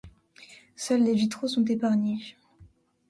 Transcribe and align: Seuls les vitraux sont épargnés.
Seuls 0.77 1.03
les 1.03 1.13
vitraux 1.13 1.47
sont 1.47 1.63
épargnés. 1.65 2.35